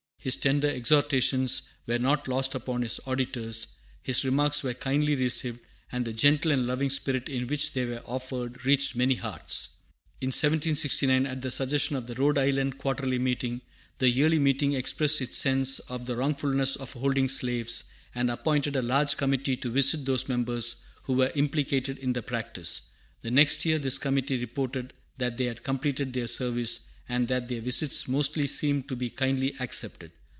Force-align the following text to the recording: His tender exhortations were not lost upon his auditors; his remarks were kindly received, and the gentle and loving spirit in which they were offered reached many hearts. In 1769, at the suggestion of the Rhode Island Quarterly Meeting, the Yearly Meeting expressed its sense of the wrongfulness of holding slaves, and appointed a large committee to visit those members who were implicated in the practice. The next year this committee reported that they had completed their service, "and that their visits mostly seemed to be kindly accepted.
His 0.23 0.35
tender 0.35 0.67
exhortations 0.67 1.63
were 1.87 1.97
not 1.97 2.27
lost 2.27 2.53
upon 2.53 2.83
his 2.83 2.99
auditors; 3.07 3.65
his 4.03 4.23
remarks 4.23 4.61
were 4.61 4.75
kindly 4.75 5.15
received, 5.15 5.57
and 5.91 6.05
the 6.05 6.13
gentle 6.13 6.51
and 6.51 6.67
loving 6.67 6.91
spirit 6.91 7.27
in 7.27 7.47
which 7.47 7.73
they 7.73 7.85
were 7.85 8.03
offered 8.05 8.63
reached 8.63 8.95
many 8.95 9.15
hearts. 9.15 9.77
In 10.21 10.27
1769, 10.27 11.25
at 11.25 11.41
the 11.41 11.49
suggestion 11.49 11.95
of 11.95 12.05
the 12.05 12.13
Rhode 12.13 12.37
Island 12.37 12.77
Quarterly 12.77 13.17
Meeting, 13.17 13.61
the 13.97 14.09
Yearly 14.11 14.37
Meeting 14.37 14.73
expressed 14.73 15.21
its 15.21 15.37
sense 15.37 15.79
of 15.79 16.05
the 16.05 16.15
wrongfulness 16.15 16.75
of 16.75 16.93
holding 16.93 17.27
slaves, 17.27 17.85
and 18.13 18.29
appointed 18.29 18.75
a 18.75 18.83
large 18.83 19.17
committee 19.17 19.57
to 19.57 19.71
visit 19.71 20.05
those 20.05 20.29
members 20.29 20.83
who 21.05 21.13
were 21.13 21.31
implicated 21.33 21.97
in 21.97 22.13
the 22.13 22.21
practice. 22.21 22.83
The 23.23 23.31
next 23.31 23.65
year 23.65 23.79
this 23.79 23.97
committee 23.97 24.37
reported 24.39 24.93
that 25.17 25.37
they 25.37 25.45
had 25.45 25.63
completed 25.63 26.13
their 26.13 26.27
service, 26.27 26.81
"and 27.09 27.27
that 27.27 27.49
their 27.49 27.59
visits 27.59 28.07
mostly 28.07 28.47
seemed 28.47 28.87
to 28.87 28.95
be 28.95 29.09
kindly 29.09 29.53
accepted. 29.59 30.09